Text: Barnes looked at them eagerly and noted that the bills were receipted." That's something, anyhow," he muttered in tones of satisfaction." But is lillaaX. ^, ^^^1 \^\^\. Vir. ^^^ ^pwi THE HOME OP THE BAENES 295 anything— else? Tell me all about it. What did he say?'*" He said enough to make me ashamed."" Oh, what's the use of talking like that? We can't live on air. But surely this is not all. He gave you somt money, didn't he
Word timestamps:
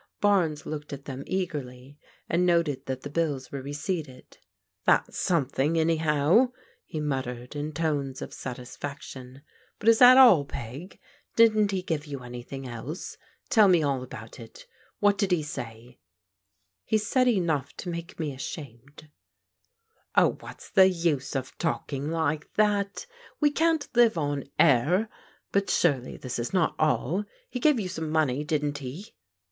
Barnes 0.19 0.65
looked 0.65 0.93
at 0.93 1.05
them 1.05 1.23
eagerly 1.27 1.99
and 2.27 2.43
noted 2.43 2.87
that 2.87 3.01
the 3.03 3.09
bills 3.11 3.51
were 3.51 3.61
receipted." 3.61 4.39
That's 4.87 5.15
something, 5.19 5.77
anyhow," 5.77 6.53
he 6.87 6.99
muttered 6.99 7.55
in 7.55 7.71
tones 7.71 8.19
of 8.19 8.33
satisfaction." 8.33 9.43
But 9.79 9.89
is 9.89 9.99
lillaaX. 9.99 10.47
^, 10.47 10.47
^^^1 10.47 10.47
\^\^\. 10.47 10.47
Vir. 10.47 10.47
^^^ 10.47 10.47
^pwi 10.47 10.47
THE 10.49 10.53
HOME 10.57 10.63
OP 10.63 10.87
THE 10.87 10.95
BAENES 11.83 12.01
295 12.07 12.23
anything— 12.23 12.67
else? 12.67 13.17
Tell 13.51 13.67
me 13.67 13.83
all 13.83 14.01
about 14.01 14.39
it. 14.39 14.65
What 14.97 15.19
did 15.19 15.31
he 15.31 15.43
say?'*" 15.43 15.99
He 16.83 16.97
said 16.97 17.27
enough 17.27 17.77
to 17.77 17.89
make 17.89 18.19
me 18.19 18.33
ashamed."" 18.33 19.07
Oh, 20.15 20.35
what's 20.39 20.71
the 20.71 20.87
use 20.89 21.35
of 21.35 21.55
talking 21.59 22.09
like 22.09 22.51
that? 22.55 23.05
We 23.39 23.51
can't 23.51 23.87
live 23.95 24.17
on 24.17 24.45
air. 24.57 25.09
But 25.51 25.69
surely 25.69 26.17
this 26.17 26.39
is 26.39 26.51
not 26.51 26.73
all. 26.79 27.25
He 27.51 27.59
gave 27.59 27.79
you 27.79 27.87
somt 27.87 28.09
money, 28.09 28.43
didn't 28.43 28.79
he 28.79 29.13